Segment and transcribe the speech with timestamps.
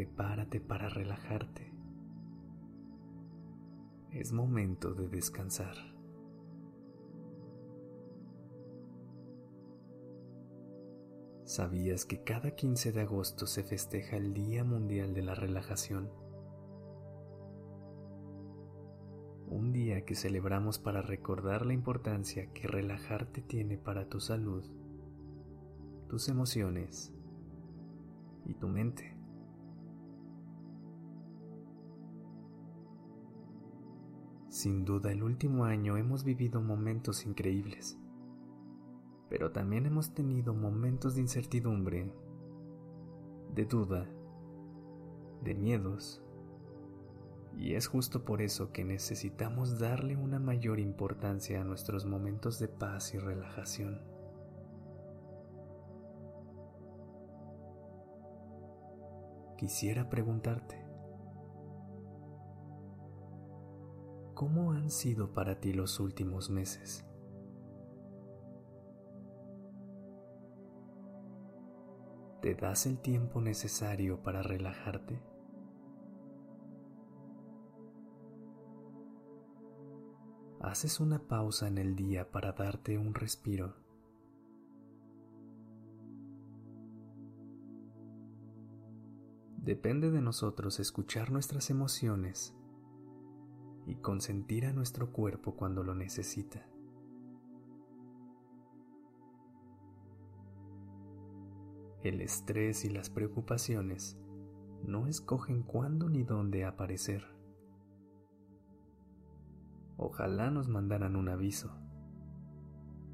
[0.00, 1.74] Prepárate para relajarte.
[4.12, 5.74] Es momento de descansar.
[11.44, 16.08] ¿Sabías que cada 15 de agosto se festeja el Día Mundial de la Relajación?
[19.48, 24.64] Un día que celebramos para recordar la importancia que relajarte tiene para tu salud,
[26.08, 27.12] tus emociones
[28.46, 29.19] y tu mente.
[34.50, 37.98] Sin duda el último año hemos vivido momentos increíbles
[39.30, 42.12] pero también hemos tenido momentos de incertidumbre,
[43.54, 44.04] de duda,
[45.44, 46.20] de miedos.
[47.56, 52.66] Y es justo por eso que necesitamos darle una mayor importancia a nuestros momentos de
[52.66, 54.02] paz y relajación.
[59.56, 60.84] Quisiera preguntarte,
[64.40, 67.04] ¿cómo han sido para ti los últimos meses?
[72.40, 75.22] ¿Te das el tiempo necesario para relajarte?
[80.60, 83.74] ¿Haces una pausa en el día para darte un respiro?
[89.58, 92.56] Depende de nosotros escuchar nuestras emociones
[93.86, 96.66] y consentir a nuestro cuerpo cuando lo necesita.
[102.02, 104.18] El estrés y las preocupaciones
[104.82, 107.24] no escogen cuándo ni dónde aparecer.
[109.98, 111.76] Ojalá nos mandaran un aviso.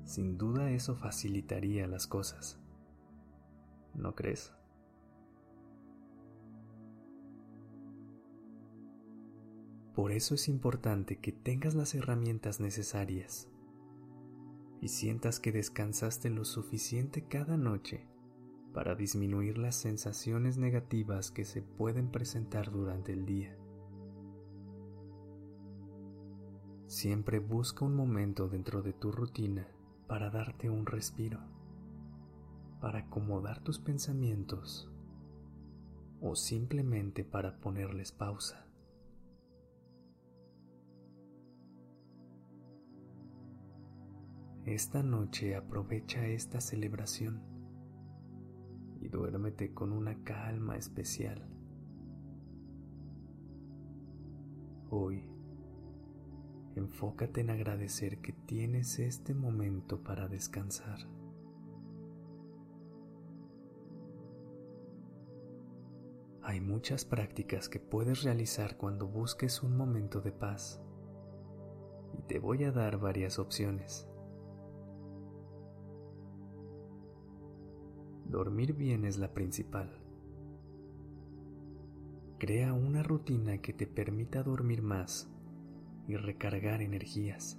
[0.04, 2.60] Sin duda eso facilitaría las cosas.
[3.92, 4.55] ¿No crees?
[9.96, 13.48] Por eso es importante que tengas las herramientas necesarias
[14.82, 18.06] y sientas que descansaste lo suficiente cada noche
[18.74, 23.56] para disminuir las sensaciones negativas que se pueden presentar durante el día.
[26.84, 29.66] Siempre busca un momento dentro de tu rutina
[30.08, 31.40] para darte un respiro,
[32.82, 34.92] para acomodar tus pensamientos
[36.20, 38.65] o simplemente para ponerles pausa.
[44.66, 47.40] Esta noche aprovecha esta celebración
[49.00, 51.48] y duérmete con una calma especial.
[54.90, 55.22] Hoy,
[56.74, 60.98] enfócate en agradecer que tienes este momento para descansar.
[66.42, 70.82] Hay muchas prácticas que puedes realizar cuando busques un momento de paz
[72.18, 74.08] y te voy a dar varias opciones.
[78.28, 79.88] Dormir bien es la principal.
[82.38, 85.30] Crea una rutina que te permita dormir más
[86.08, 87.56] y recargar energías.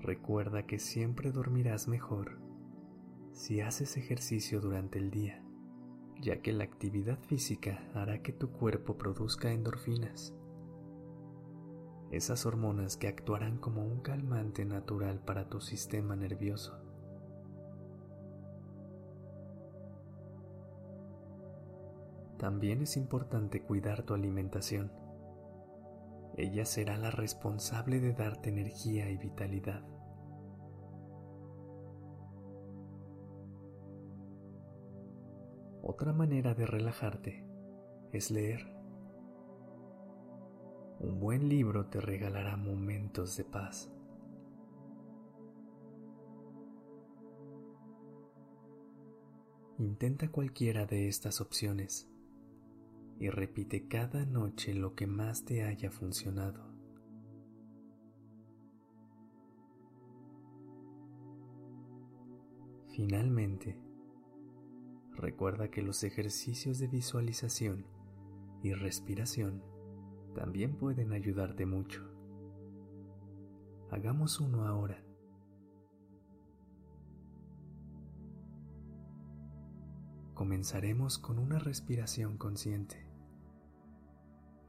[0.00, 2.38] Recuerda que siempre dormirás mejor
[3.32, 5.42] si haces ejercicio durante el día,
[6.20, 10.36] ya que la actividad física hará que tu cuerpo produzca endorfinas,
[12.12, 16.89] esas hormonas que actuarán como un calmante natural para tu sistema nervioso.
[22.40, 24.90] También es importante cuidar tu alimentación.
[26.38, 29.86] Ella será la responsable de darte energía y vitalidad.
[35.82, 37.44] Otra manera de relajarte
[38.10, 38.74] es leer.
[40.98, 43.92] Un buen libro te regalará momentos de paz.
[49.76, 52.09] Intenta cualquiera de estas opciones
[53.20, 56.68] y repite cada noche lo que más te haya funcionado.
[62.88, 63.78] Finalmente,
[65.20, 67.84] Recuerda que los ejercicios de visualización
[68.62, 69.62] y respiración
[70.34, 72.10] también pueden ayudarte mucho.
[73.90, 75.04] Hagamos uno ahora.
[80.32, 83.09] Comenzaremos con una respiración consciente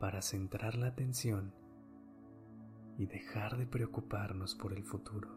[0.01, 1.53] para centrar la atención
[2.97, 5.29] y dejar de preocuparnos por el futuro.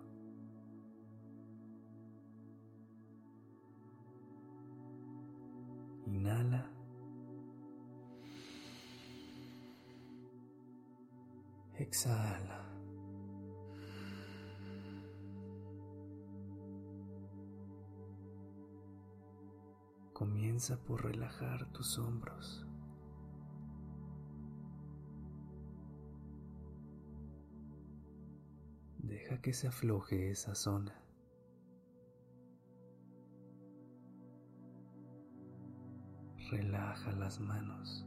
[6.07, 6.67] Inhala.
[11.77, 12.65] Exhala.
[20.15, 22.67] Comienza por relajar tus hombros.
[29.09, 30.95] Deja que se afloje esa zona.
[36.51, 38.07] Relaja las manos.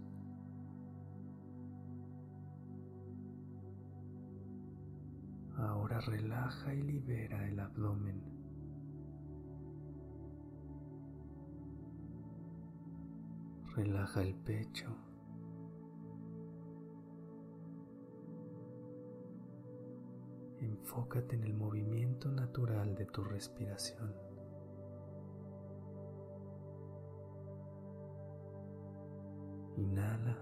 [5.57, 8.23] Ahora relaja y libera el abdomen.
[13.75, 14.95] Relaja el pecho.
[20.59, 24.13] Enfócate en el movimiento natural de tu respiración.
[29.77, 30.37] Inhala.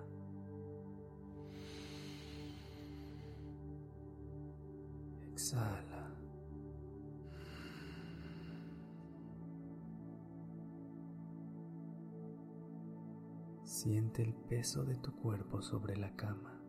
[5.34, 6.16] Exhala.
[13.66, 16.65] Siente el peso de tu cuerpo sobre la cama.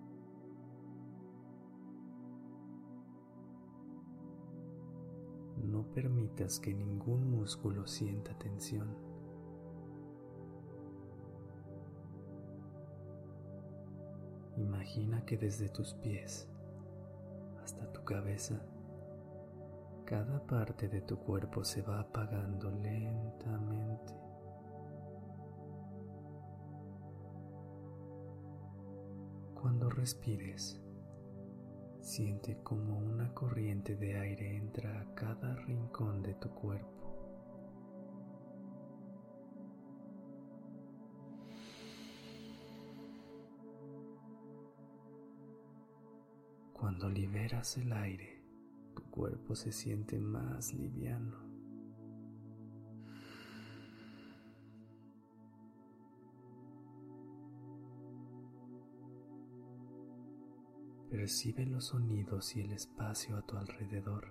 [5.95, 8.89] Permitas que ningún músculo sienta tensión.
[14.57, 16.49] Imagina que desde tus pies
[17.63, 18.61] hasta tu cabeza,
[20.05, 24.15] cada parte de tu cuerpo se va apagando lentamente.
[29.61, 30.81] Cuando respires,
[32.07, 36.87] siente como una corriente de aire entra a cada rincón de tu cuerpo.
[46.73, 48.41] Cuando liberas el aire,
[48.95, 51.46] tu cuerpo se siente más liviano.
[61.17, 64.29] Percibe los sonidos y el espacio a tu alrededor.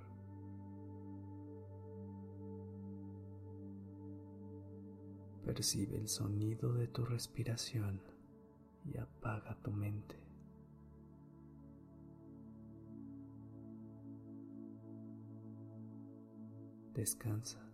[5.44, 8.04] Percibe el sonido de tu respiración
[8.84, 10.16] y apaga tu mente.
[16.94, 17.65] Descansa.